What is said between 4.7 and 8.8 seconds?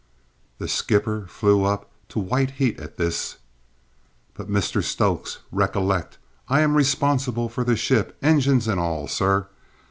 Stokes, recollect I am responsible for the ship, engines and